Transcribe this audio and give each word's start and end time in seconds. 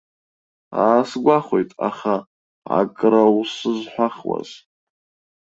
Аасгәахәит, 0.83 1.69
аха 1.89 2.15
акраусызҳәахуаз. 2.79 4.49